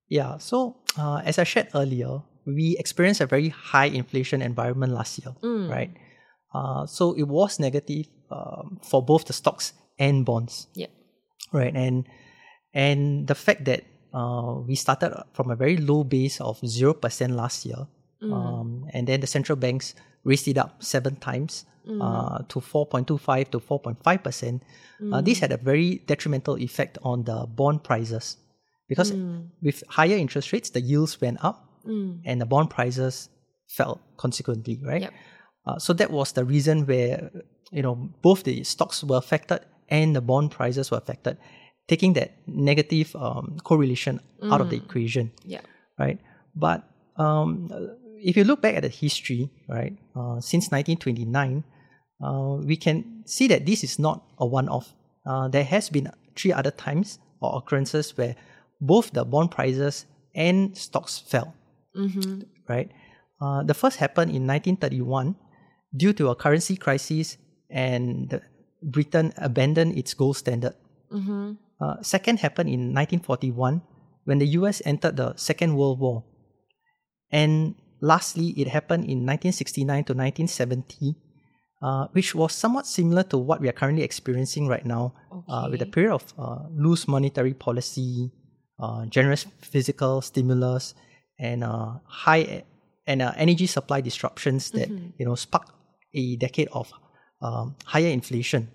Yeah, 0.08 0.38
so 0.38 0.76
uh, 0.96 1.20
as 1.24 1.38
I 1.38 1.44
shared 1.44 1.68
earlier, 1.74 2.22
we 2.46 2.76
experienced 2.78 3.20
a 3.20 3.26
very 3.26 3.48
high 3.48 3.86
inflation 3.86 4.40
environment 4.40 4.92
last 4.92 5.18
year, 5.18 5.34
mm. 5.42 5.68
right? 5.68 5.90
Uh, 6.54 6.86
so 6.86 7.12
it 7.14 7.24
was 7.24 7.58
negative 7.58 8.06
um, 8.30 8.78
for 8.88 9.04
both 9.04 9.24
the 9.24 9.32
stocks 9.32 9.72
and 9.98 10.24
bonds. 10.24 10.68
Yeah. 10.74 10.86
Right, 11.52 11.74
and 11.74 12.06
and 12.76 13.26
the 13.26 13.34
fact 13.34 13.64
that 13.64 13.84
uh, 14.12 14.60
we 14.68 14.74
started 14.74 15.16
from 15.32 15.50
a 15.50 15.56
very 15.56 15.78
low 15.78 16.04
base 16.04 16.40
of 16.42 16.60
0% 16.60 17.30
last 17.34 17.64
year, 17.64 17.88
mm. 18.22 18.32
um, 18.32 18.86
and 18.92 19.06
then 19.08 19.20
the 19.20 19.26
central 19.26 19.56
banks 19.56 19.94
raised 20.24 20.46
it 20.46 20.58
up 20.58 20.82
seven 20.84 21.16
times 21.16 21.64
mm. 21.88 21.98
uh, 22.04 22.44
to 22.48 22.60
4.25 22.60 23.50
to 23.50 23.60
4.5%. 23.60 23.96
Uh, 24.04 24.58
mm. 25.00 25.14
Uh, 25.14 25.20
this 25.22 25.38
had 25.38 25.52
a 25.52 25.56
very 25.56 26.02
detrimental 26.06 26.58
effect 26.58 26.98
on 27.02 27.24
the 27.24 27.46
bond 27.46 27.82
prices. 27.82 28.36
because 28.88 29.10
with 29.62 29.82
higher 29.88 30.16
interest 30.16 30.52
rates, 30.52 30.70
the 30.70 30.80
yields 30.80 31.20
went 31.20 31.42
up 31.42 31.68
and 32.24 32.40
the 32.40 32.46
bond 32.46 32.68
prices 32.70 33.30
fell 33.68 34.00
consequently, 34.16 34.78
right? 34.84 35.02
Yep. 35.02 35.14
Uh, 35.66 35.78
so 35.78 35.92
that 35.94 36.10
was 36.10 36.32
the 36.32 36.44
reason 36.44 36.86
where 36.86 37.30
you 37.72 37.82
know 37.82 37.96
both 38.22 38.44
the 38.44 38.62
stocks 38.62 39.02
were 39.02 39.16
affected 39.16 39.60
and 39.88 40.14
the 40.14 40.20
bond 40.20 40.50
prices 40.50 40.90
were 40.90 40.98
affected, 40.98 41.36
taking 41.88 42.12
that 42.14 42.32
negative 42.46 43.14
um, 43.16 43.58
correlation 43.62 44.20
out 44.42 44.60
of 44.60 44.70
the 44.70 44.76
equation, 44.76 45.30
Yeah. 45.44 45.60
right? 45.98 46.18
But 46.54 46.82
um, 47.16 47.70
if 48.20 48.36
you 48.36 48.44
look 48.44 48.60
back 48.62 48.74
at 48.74 48.82
the 48.82 48.88
history, 48.88 49.50
right, 49.68 49.92
uh, 50.16 50.40
since 50.40 50.70
1929, 50.70 51.64
uh, 52.24 52.56
we 52.64 52.76
can 52.76 53.22
see 53.26 53.46
that 53.48 53.66
this 53.66 53.84
is 53.84 53.98
not 53.98 54.24
a 54.38 54.46
one-off. 54.46 54.92
Uh, 55.24 55.48
there 55.48 55.64
has 55.64 55.88
been 55.90 56.10
three 56.34 56.52
other 56.52 56.70
times 56.70 57.18
or 57.40 57.56
occurrences 57.58 58.16
where 58.16 58.34
both 58.80 59.10
the 59.12 59.24
bond 59.24 59.50
prices 59.50 60.06
and 60.34 60.76
stocks 60.76 61.18
fell. 61.18 61.54
Right. 62.68 62.90
Uh, 63.40 63.62
the 63.62 63.74
first 63.74 63.98
happened 63.98 64.30
in 64.30 64.46
1931 64.46 65.36
due 65.96 66.12
to 66.14 66.28
a 66.30 66.34
currency 66.34 66.76
crisis 66.76 67.36
and 67.70 68.40
Britain 68.82 69.32
abandoned 69.36 69.96
its 69.96 70.14
gold 70.14 70.36
standard. 70.36 70.74
Uh, 71.80 72.02
second 72.02 72.40
happened 72.40 72.70
in 72.70 72.94
1941 72.94 73.82
when 74.24 74.38
the 74.38 74.46
US 74.58 74.82
entered 74.84 75.16
the 75.16 75.34
Second 75.36 75.76
World 75.76 76.00
War. 76.00 76.24
And 77.30 77.74
lastly, 78.00 78.48
it 78.56 78.68
happened 78.68 79.04
in 79.04 79.26
1969 79.26 79.86
to 79.86 80.14
1970, 80.14 81.16
uh, 81.82 82.06
which 82.12 82.34
was 82.34 82.52
somewhat 82.52 82.86
similar 82.86 83.22
to 83.24 83.38
what 83.38 83.60
we 83.60 83.68
are 83.68 83.72
currently 83.72 84.02
experiencing 84.02 84.68
right 84.68 84.84
now, 84.84 85.14
uh, 85.48 85.68
with 85.70 85.82
a 85.82 85.86
period 85.86 86.12
of 86.12 86.24
uh, 86.38 86.66
loose 86.72 87.06
monetary 87.06 87.54
policy, 87.54 88.32
uh, 88.80 89.06
generous 89.06 89.46
fiscal 89.60 90.20
stimulus, 90.20 90.94
and 91.38 91.62
uh, 91.62 91.94
high 92.04 92.64
and 93.06 93.22
uh, 93.22 93.32
energy 93.36 93.66
supply 93.66 94.00
disruptions 94.00 94.70
that 94.72 94.88
you 95.18 95.24
know 95.24 95.34
sparked 95.34 95.70
a 96.14 96.36
decade 96.36 96.68
of 96.72 96.92
um, 97.42 97.76
higher 97.84 98.08
inflation. 98.08 98.68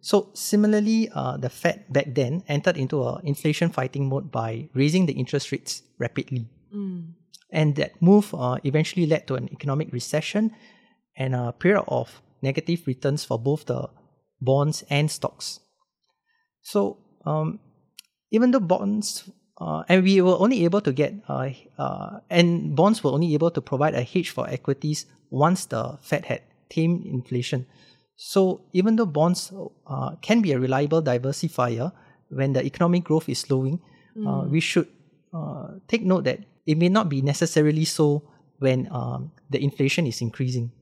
So 0.00 0.30
similarly, 0.34 1.08
uh, 1.14 1.36
the 1.36 1.48
Fed 1.48 1.84
back 1.92 2.14
then 2.14 2.42
entered 2.48 2.76
into 2.76 3.02
a 3.02 3.20
inflation 3.22 3.70
fighting 3.70 4.08
mode 4.08 4.30
by 4.30 4.68
raising 4.74 5.06
the 5.06 5.12
interest 5.12 5.52
rates 5.52 5.82
rapidly, 5.98 6.48
and 7.50 7.76
that 7.76 8.00
move 8.02 8.34
uh, 8.34 8.58
eventually 8.64 9.06
led 9.06 9.26
to 9.28 9.34
an 9.34 9.48
economic 9.52 9.92
recession 9.92 10.50
and 11.16 11.34
a 11.34 11.52
period 11.52 11.84
of 11.88 12.22
negative 12.42 12.86
returns 12.86 13.24
for 13.24 13.38
both 13.38 13.64
the 13.66 13.88
bonds 14.40 14.84
and 14.90 15.10
stocks. 15.10 15.60
So 16.62 16.98
um, 17.24 17.60
even 18.30 18.50
though 18.50 18.60
bonds 18.60 19.30
uh, 19.58 19.84
and 19.88 20.04
we 20.04 20.20
were 20.20 20.36
only 20.38 20.64
able 20.64 20.82
to 20.82 20.92
get 20.92 21.14
uh, 21.28 21.48
uh, 21.78 22.20
and 22.28 22.76
bonds 22.76 23.02
were 23.02 23.12
only 23.12 23.32
able 23.32 23.50
to 23.50 23.62
provide 23.62 23.94
a 23.94 24.02
hedge 24.02 24.30
for 24.30 24.48
equities 24.50 25.06
once 25.30 25.64
the 25.66 25.96
Fed 26.02 26.26
had 26.26 26.42
tamed 26.68 27.06
inflation. 27.06 27.66
So 28.16 28.62
even 28.72 28.96
though 28.96 29.06
bonds 29.06 29.52
uh, 29.86 30.16
can 30.22 30.40
be 30.40 30.52
a 30.52 30.58
reliable 30.58 31.02
diversifier 31.02 31.92
when 32.28 32.52
the 32.54 32.64
economic 32.64 33.04
growth 33.04 33.28
is 33.28 33.38
slowing, 33.38 33.80
uh, 34.26 34.44
we 34.48 34.60
should 34.60 34.88
uh, 35.34 35.68
take 35.86 36.02
note 36.02 36.24
that 36.24 36.40
it 36.64 36.78
may 36.78 36.88
not 36.88 37.08
be 37.08 37.20
necessarily 37.20 37.84
so 37.84 38.22
when 38.58 38.88
um, 38.90 39.30
the 39.50 39.62
inflation 39.62 40.06
is 40.06 40.20
increasing. 40.22 40.72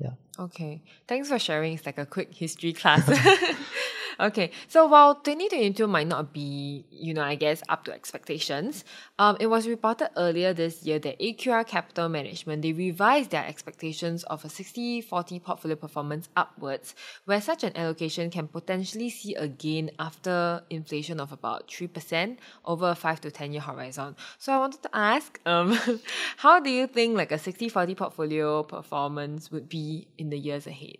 Yeah. 0.00 0.14
Okay. 0.38 0.82
Thanks 1.08 1.28
for 1.28 1.38
sharing. 1.38 1.74
It's 1.74 1.84
like 1.84 1.98
a 1.98 2.06
quick 2.06 2.32
history 2.32 2.72
class. 2.72 3.02
okay. 4.20 4.50
So 4.68 4.86
while 4.86 5.14
2022 5.14 5.86
might 5.86 6.06
not 6.06 6.32
be, 6.32 6.84
you 6.90 7.14
know, 7.14 7.22
I 7.22 7.34
guess 7.34 7.62
up 7.68 7.84
to 7.84 7.92
expectations, 7.92 8.84
um, 9.18 9.36
it 9.40 9.46
was 9.46 9.68
reported 9.68 10.10
earlier 10.16 10.52
this 10.52 10.82
year 10.82 10.98
that 11.00 11.18
AQR 11.20 11.66
Capital 11.66 12.08
Management, 12.08 12.62
they 12.62 12.72
revised 12.72 13.30
their 13.30 13.44
expectations 13.44 14.24
of 14.24 14.44
a 14.44 14.48
60-40 14.48 15.42
portfolio 15.42 15.76
performance 15.76 16.28
upwards, 16.36 16.94
where 17.24 17.40
such 17.40 17.64
an 17.64 17.76
allocation 17.76 18.30
can 18.30 18.48
potentially 18.48 19.10
see 19.10 19.34
a 19.34 19.48
gain 19.48 19.90
after 19.98 20.62
inflation 20.70 21.20
of 21.20 21.32
about 21.32 21.68
3% 21.68 22.38
over 22.64 22.90
a 22.90 22.94
5 22.94 23.20
to 23.20 23.30
10 23.30 23.52
year 23.52 23.62
horizon. 23.62 24.16
So 24.38 24.52
I 24.52 24.58
wanted 24.58 24.82
to 24.82 24.90
ask, 24.92 25.40
um, 25.46 25.72
how 26.38 26.60
do 26.60 26.70
you 26.70 26.86
think 26.86 27.16
like 27.16 27.32
a 27.32 27.36
60-40 27.36 27.96
portfolio 27.96 28.62
performance 28.62 29.50
would 29.50 29.68
be 29.68 30.08
in 30.18 30.30
the 30.30 30.38
years 30.38 30.66
ahead? 30.66 30.98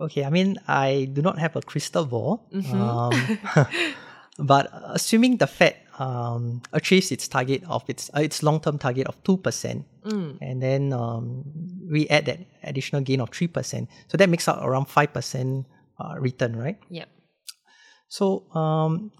Okay, 0.00 0.24
I 0.24 0.30
mean, 0.30 0.58
I 0.66 1.08
do 1.12 1.22
not 1.22 1.38
have 1.38 1.54
a 1.56 1.62
crystal 1.62 2.04
ball, 2.04 2.48
um, 2.72 3.12
but 4.38 4.68
assuming 4.90 5.36
the 5.36 5.46
Fed 5.46 5.76
um, 5.98 6.62
achieves 6.72 7.12
its 7.12 7.28
target 7.28 7.62
of 7.68 7.84
its 7.88 8.10
uh, 8.16 8.20
its 8.20 8.42
long 8.42 8.58
term 8.60 8.78
target 8.78 9.06
of 9.06 9.22
two 9.22 9.36
percent, 9.36 9.86
and 10.42 10.60
then 10.60 10.92
um, 10.92 11.44
we 11.90 12.08
add 12.08 12.26
that 12.26 12.40
additional 12.64 13.02
gain 13.02 13.20
of 13.20 13.30
three 13.30 13.46
percent, 13.46 13.88
so 14.08 14.16
that 14.18 14.28
makes 14.28 14.48
out 14.48 14.58
around 14.66 14.86
five 14.86 15.12
percent 15.12 15.66
uh, 16.00 16.16
return, 16.18 16.56
right? 16.56 16.78
Yep. 16.90 17.08
So, 18.08 18.50
um, 18.54 19.12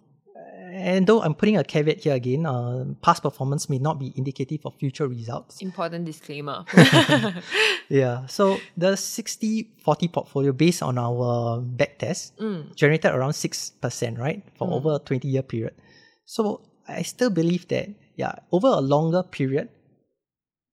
and 0.75 1.07
though 1.07 1.23
I'm 1.23 1.35
putting 1.35 1.57
a 1.57 1.63
caveat 1.63 2.01
here 2.01 2.15
again, 2.15 2.47
uh, 2.47 2.85
past 3.01 3.23
performance 3.23 3.71
may 3.71 3.79
not 3.79 4.01
be 4.01 4.13
indicative 4.17 4.61
of 4.65 4.75
future 4.75 5.07
results. 5.07 5.63
Important 5.63 6.05
disclaimer. 6.05 6.65
Yeah. 7.89 8.27
So 8.27 8.59
the 8.77 8.97
60 8.97 9.71
40 9.85 10.09
portfolio 10.09 10.53
based 10.53 10.83
on 10.83 10.99
our 10.99 11.61
back 11.61 11.99
test 11.99 12.37
mm. 12.39 12.75
generated 12.75 13.13
around 13.13 13.33
6%, 13.33 14.19
right? 14.19 14.43
For 14.57 14.67
mm. 14.67 14.73
over 14.73 14.97
a 14.97 14.99
20 14.99 15.29
year 15.29 15.43
period. 15.43 15.75
So 16.25 16.63
I 16.89 17.03
still 17.03 17.31
believe 17.31 17.69
that, 17.69 17.89
yeah, 18.17 18.35
over 18.51 18.69
a 18.69 18.81
longer 18.81 19.23
period, 19.23 19.69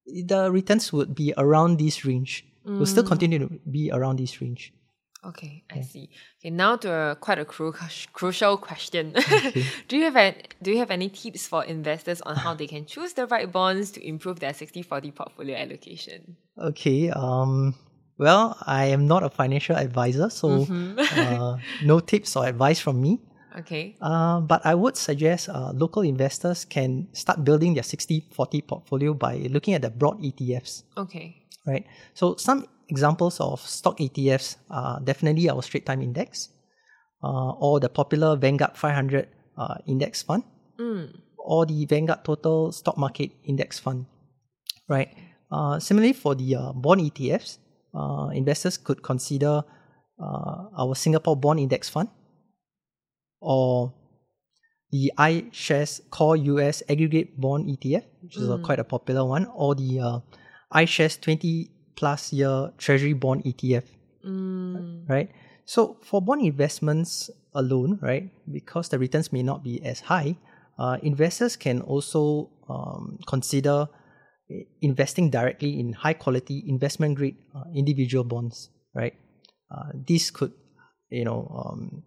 the 0.06 0.50
returns 0.50 0.92
would 0.92 1.14
be 1.14 1.32
around 1.36 1.78
this 1.78 2.04
range. 2.04 2.44
Will 2.64 2.86
still 2.86 3.02
mm. 3.02 3.08
continue 3.08 3.38
to 3.40 3.60
be 3.70 3.90
around 3.92 4.18
this 4.18 4.40
range. 4.40 4.72
Okay, 5.24 5.62
I 5.70 5.80
see. 5.82 6.10
Okay, 6.40 6.50
now 6.50 6.76
to 6.76 6.90
a, 6.92 7.16
quite 7.16 7.38
a 7.38 7.44
cru- 7.44 7.74
crucial 8.12 8.56
question. 8.56 9.14
do 9.88 9.96
you 9.96 10.04
have 10.04 10.16
an, 10.16 10.34
do 10.62 10.70
you 10.70 10.78
have 10.78 10.90
any 10.90 11.08
tips 11.08 11.46
for 11.46 11.64
investors 11.64 12.20
on 12.22 12.36
how 12.36 12.54
they 12.54 12.66
can 12.66 12.84
choose 12.86 13.12
the 13.14 13.26
right 13.26 13.50
bonds 13.50 13.90
to 13.92 14.06
improve 14.06 14.40
their 14.40 14.52
60-40 14.52 15.14
portfolio 15.14 15.56
allocation? 15.56 16.36
Okay. 16.58 17.10
Um, 17.10 17.74
well, 18.18 18.56
I 18.66 18.86
am 18.86 19.06
not 19.06 19.22
a 19.22 19.30
financial 19.30 19.76
advisor, 19.76 20.30
so 20.30 20.66
uh, 20.98 21.56
no 21.82 22.00
tips 22.00 22.36
or 22.36 22.46
advice 22.46 22.78
from 22.80 23.00
me. 23.00 23.20
Okay. 23.58 23.96
Uh, 24.00 24.40
but 24.40 24.64
I 24.64 24.74
would 24.74 24.96
suggest 24.96 25.48
uh, 25.48 25.72
local 25.74 26.02
investors 26.02 26.64
can 26.64 27.08
start 27.12 27.44
building 27.44 27.74
their 27.74 27.82
60 27.82 28.28
40 28.32 28.62
portfolio 28.62 29.12
by 29.12 29.36
looking 29.50 29.74
at 29.74 29.82
the 29.82 29.90
broad 29.90 30.22
ETFs, 30.22 30.84
Okay. 30.96 31.36
right? 31.66 31.84
So, 32.14 32.36
some 32.36 32.66
examples 32.92 33.40
of 33.40 33.60
stock 33.60 33.96
ETFs 34.06 34.56
are 34.70 35.00
definitely 35.00 35.48
our 35.48 35.62
Straits 35.62 35.86
Times 35.86 36.04
Index 36.04 36.48
uh, 37.24 37.50
or 37.66 37.80
the 37.80 37.88
popular 37.88 38.36
Vanguard 38.36 38.76
500 38.76 39.28
uh, 39.56 39.76
Index 39.86 40.22
Fund 40.22 40.44
or 41.38 41.64
the 41.66 41.86
Vanguard 41.86 42.24
Total 42.24 42.70
Stock 42.70 42.96
Market 42.98 43.30
Index 43.44 43.78
Fund, 43.78 44.04
right? 44.88 45.08
Uh, 45.50 45.78
similarly, 45.78 46.12
for 46.12 46.34
the 46.34 46.54
uh, 46.54 46.72
bond 46.72 47.00
ETFs, 47.00 47.58
uh, 47.94 48.28
investors 48.34 48.76
could 48.76 49.02
consider 49.02 49.64
uh, 50.20 50.56
our 50.76 50.94
Singapore 50.94 51.36
Bond 51.36 51.60
Index 51.60 51.88
Fund 51.88 52.08
or 53.40 53.92
the 54.90 55.12
iShares 55.18 56.00
Core 56.10 56.36
US 56.36 56.82
Aggregate 56.88 57.40
Bond 57.40 57.66
ETF, 57.66 58.04
which 58.22 58.36
is 58.36 58.48
a, 58.48 58.58
quite 58.58 58.78
a 58.78 58.84
popular 58.84 59.24
one, 59.24 59.46
or 59.54 59.74
the 59.74 60.22
iShares 60.72 61.20
20 61.20 61.70
plus 61.96 62.32
year 62.32 62.72
Treasury 62.78 63.12
Bond 63.12 63.44
ETF, 63.44 63.84
right? 65.08 65.30
So 65.64 65.96
for 66.02 66.20
bond 66.20 66.42
investments 66.42 67.30
alone, 67.54 67.98
right, 68.02 68.30
because 68.50 68.88
the 68.88 68.98
returns 68.98 69.32
may 69.32 69.42
not 69.42 69.62
be 69.62 69.82
as 69.84 70.00
high, 70.00 70.36
uh, 70.78 70.98
investors 71.02 71.56
can 71.56 71.80
also 71.82 72.50
um, 72.68 73.18
consider 73.26 73.88
investing 74.80 75.30
directly 75.30 75.78
in 75.80 75.92
high 75.92 76.12
quality 76.14 76.64
investment 76.66 77.16
grade 77.16 77.36
uh, 77.54 77.64
individual 77.74 78.24
bonds, 78.24 78.70
right? 78.94 79.14
Uh, 79.70 79.90
this 80.06 80.30
could, 80.30 80.52
you 81.08 81.24
know, 81.24 81.48
um, 81.54 82.02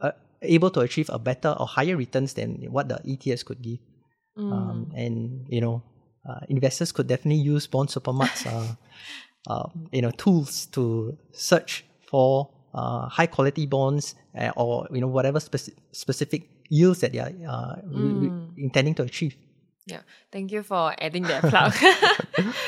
uh, 0.00 0.12
able 0.42 0.70
to 0.70 0.80
achieve 0.80 1.10
a 1.12 1.18
better 1.18 1.54
or 1.58 1.66
higher 1.66 1.96
returns 1.96 2.34
than 2.34 2.62
what 2.70 2.88
the 2.88 3.00
ETFs 3.06 3.44
could 3.44 3.62
give. 3.62 3.78
Um, 4.52 4.92
and 4.94 5.46
you 5.48 5.60
know, 5.60 5.82
investors 6.48 6.92
could 6.92 7.06
definitely 7.06 7.42
use 7.42 7.66
Bond 7.66 7.88
Supermart's 7.88 8.46
uh, 8.46 8.74
uh, 9.46 9.68
you 9.92 10.02
know 10.02 10.10
tools 10.12 10.66
to 10.66 11.16
search 11.32 11.84
for 12.10 12.50
uh, 12.74 13.08
high 13.08 13.26
quality 13.26 13.66
bonds 13.66 14.14
uh, 14.38 14.50
or 14.56 14.86
you 14.92 15.00
know 15.00 15.08
whatever 15.08 15.38
speci- 15.38 15.74
specific 15.92 16.48
yields 16.68 17.00
that 17.00 17.12
they 17.12 17.18
are 17.18 17.32
uh, 17.48 17.76
re- 17.84 18.14
re- 18.14 18.32
intending 18.56 18.94
to 18.94 19.02
achieve. 19.02 19.36
Yeah, 19.90 20.00
thank 20.30 20.52
you 20.52 20.62
for 20.62 20.94
adding 20.98 21.24
that 21.24 21.42
plug. 21.50 21.74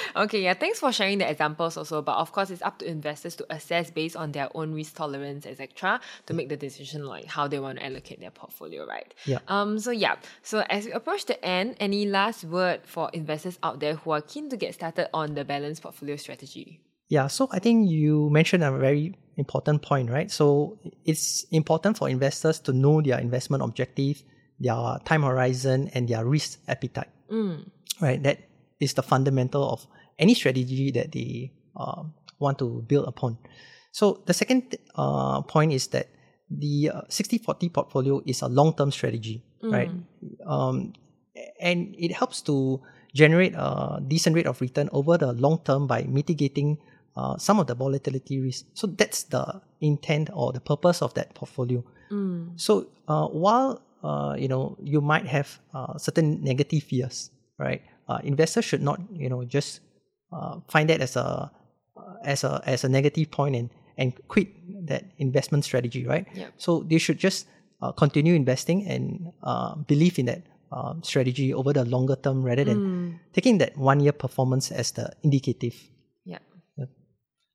okay, 0.17 0.43
yeah, 0.43 0.55
thanks 0.55 0.79
for 0.79 0.93
sharing 0.93 1.19
the 1.19 1.29
examples 1.29 1.77
also. 1.77 2.03
But 2.03 2.17
of 2.17 2.33
course, 2.33 2.51
it's 2.51 2.63
up 2.63 2.79
to 2.79 2.87
investors 2.87 3.37
to 3.37 3.47
assess 3.51 3.91
based 3.91 4.17
on 4.17 4.33
their 4.33 4.49
own 4.55 4.75
risk 4.75 4.97
tolerance, 4.97 5.47
etc., 5.47 6.01
to 6.27 6.35
make 6.35 6.49
the 6.49 6.57
decision 6.57 7.05
like 7.05 7.27
how 7.27 7.49
they 7.49 7.59
want 7.59 7.79
to 7.79 7.85
allocate 7.85 8.21
their 8.21 8.31
portfolio, 8.31 8.87
right? 8.87 9.13
Yeah. 9.25 9.39
Um. 9.49 9.79
So 9.79 9.91
yeah. 9.91 10.17
So 10.43 10.61
as 10.69 10.87
we 10.87 10.93
approach 10.93 11.27
the 11.27 11.43
end, 11.45 11.77
any 11.81 12.07
last 12.07 12.45
word 12.45 12.81
for 12.85 13.11
investors 13.13 13.59
out 13.63 13.81
there 13.81 13.97
who 13.97 14.11
are 14.11 14.21
keen 14.21 14.49
to 14.51 14.57
get 14.57 14.75
started 14.75 15.09
on 15.15 15.35
the 15.35 15.45
balanced 15.45 15.83
portfolio 15.83 16.17
strategy? 16.17 16.81
Yeah, 17.09 17.27
so 17.27 17.49
I 17.53 17.59
think 17.59 17.91
you 17.91 18.31
mentioned 18.31 18.65
a 18.65 18.73
very 18.73 19.15
important 19.37 19.83
point, 19.83 20.11
right? 20.11 20.31
So 20.31 20.79
it's 21.05 21.45
important 21.51 21.99
for 21.99 22.09
investors 22.09 22.59
to 22.61 22.73
know 22.73 23.03
their 23.03 23.19
investment 23.19 23.63
objective, 23.63 24.23
their 24.63 24.99
time 25.05 25.23
horizon, 25.27 25.91
and 25.95 26.07
their 26.07 26.25
risk 26.25 26.63
appetite. 26.69 27.11
Mm. 27.31 27.67
Right, 28.01 28.23
that 28.23 28.39
is 28.79 28.95
the 28.95 29.03
fundamental 29.03 29.67
of 29.67 29.87
any 30.19 30.35
strategy 30.35 30.91
that 30.93 31.11
they 31.13 31.53
uh, 31.77 32.03
want 32.39 32.59
to 32.59 32.83
build 32.87 33.07
upon. 33.07 33.39
So 33.91 34.23
the 34.27 34.35
second 34.35 34.77
uh, 34.95 35.43
point 35.43 35.73
is 35.73 35.89
that 35.89 36.09
the 36.51 36.91
uh, 36.95 37.03
60-40 37.09 37.73
portfolio 37.73 38.23
is 38.27 38.43
a 38.43 38.49
long-term 38.49 38.91
strategy, 38.91 39.43
Mm. 39.63 39.73
right? 39.73 39.91
Um, 40.45 40.93
and 41.61 41.95
it 41.97 42.11
helps 42.13 42.43
to 42.51 42.83
generate 43.15 43.55
a 43.55 44.03
decent 44.03 44.35
rate 44.35 44.47
of 44.47 44.61
return 44.61 44.89
over 44.91 45.17
the 45.17 45.33
long 45.33 45.63
term 45.63 45.87
by 45.87 46.03
mitigating 46.03 46.79
uh, 47.15 47.37
some 47.39 47.61
of 47.61 47.69
the 47.69 47.75
volatility 47.75 48.41
risk. 48.41 48.67
So 48.75 48.89
that's 48.89 49.23
the 49.25 49.63
intent 49.81 50.31
or 50.35 50.53
the 50.53 50.61
purpose 50.61 51.01
of 51.01 51.15
that 51.15 51.35
portfolio. 51.35 51.85
Mm. 52.11 52.59
So 52.59 52.89
uh, 53.07 53.29
while 53.29 53.83
uh, 54.03 54.35
you 54.39 54.49
know 54.49 54.77
you 54.83 55.01
might 55.01 55.27
have 55.27 55.59
uh, 55.75 55.97
certain 55.99 56.43
negative 56.43 56.83
fears, 56.83 57.31
right? 57.59 57.83
Uh, 58.09 58.19
investors 58.25 58.65
should 58.65 58.83
not 58.83 59.01
you 59.13 59.29
know 59.29 59.45
just 59.45 59.81
uh, 60.33 60.59
find 60.69 60.89
that 60.91 61.01
as 61.01 61.17
a 61.17 61.51
uh, 61.97 62.15
as 62.25 62.45
a 62.45 62.61
as 62.67 62.85
a 62.85 62.89
negative 62.89 63.31
point 63.31 63.57
and 63.57 63.71
and 63.99 64.13
quit 64.29 64.49
that 64.87 65.05
investment 65.19 65.65
strategy, 65.65 66.07
right? 66.07 66.27
Yep. 66.35 66.53
So 66.57 66.83
they 66.83 66.99
should 66.99 67.19
just 67.19 67.47
uh, 67.83 67.93
continue 67.93 68.35
investing 68.35 68.87
and 68.89 69.33
uh, 69.43 69.75
believe 69.87 70.19
in 70.19 70.27
that 70.27 70.43
um, 70.73 71.03
strategy 71.03 71.53
over 71.53 71.73
the 71.73 71.85
longer 71.85 72.17
term 72.17 72.43
rather 72.43 72.65
than 72.65 72.81
Mm. 72.81 73.19
taking 73.37 73.59
that 73.59 73.77
one 73.77 74.01
year 74.01 74.13
performance 74.13 74.73
as 74.73 74.93
the 74.93 75.13
indicative. 75.23 75.77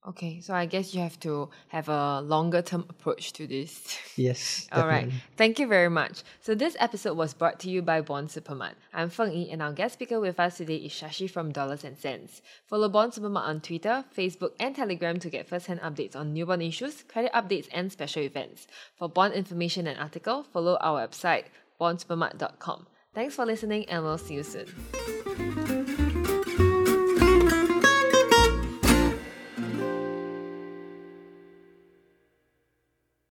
Okay, 0.08 0.40
so 0.40 0.54
I 0.54 0.66
guess 0.66 0.94
you 0.94 1.02
have 1.02 1.20
to 1.20 1.50
have 1.68 1.90
a 1.90 2.22
longer 2.22 2.62
term 2.62 2.86
approach 2.90 3.34
to 3.34 3.46
this. 3.46 3.98
Yes. 4.16 4.68
All 4.72 4.88
right. 4.88 5.12
Thank 5.36 5.60
you 5.60 5.68
very 5.68 5.90
much. 5.90 6.24
So 6.42 6.56
this 6.56 6.76
episode 6.80 7.16
was 7.16 7.36
brought 7.36 7.60
to 7.60 7.70
you 7.70 7.84
by 7.84 8.02
Bond 8.02 8.30
Supermart. 8.30 8.74
I'm 8.92 9.10
Feng 9.12 9.32
Yi, 9.32 9.52
and 9.52 9.62
our 9.62 9.72
guest 9.72 9.94
speaker 9.94 10.20
with 10.20 10.40
us 10.40 10.58
today 10.58 10.78
is 10.78 10.92
Shashi 10.92 11.30
from 11.30 11.52
Dollars 11.52 11.84
and 11.84 11.96
Sense. 11.96 12.42
Follow 12.66 12.90
Bond 12.90 13.12
Supermart 13.12 13.48
on 13.48 13.62
Twitter, 13.62 14.06
Facebook, 14.18 14.54
and 14.60 14.76
Telegram 14.76 15.20
to 15.20 15.30
get 15.30 15.48
first-hand 15.48 15.82
updates 15.82 16.16
on 16.16 16.34
new 16.34 16.48
bond 16.48 16.64
issues, 16.64 17.04
credit 17.04 17.32
updates, 17.34 17.68
and 17.72 17.92
special 17.92 18.24
events. 18.24 18.66
For 18.96 19.08
bond 19.08 19.36
information 19.36 19.86
and 19.86 20.00
article, 20.00 20.42
follow 20.42 20.78
our 20.82 21.08
website 21.08 21.46
bondsupermart.com. 21.80 22.88
Thanks 23.14 23.36
for 23.36 23.46
listening, 23.46 23.86
and 23.88 24.04
we'll 24.04 24.18
see 24.18 24.34
you 24.36 24.44
soon. 24.44 25.76